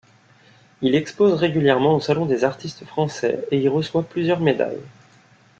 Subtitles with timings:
[0.81, 4.81] Il expose régulièrement au Salon des artistes français et y reçoit plusieurs médailles.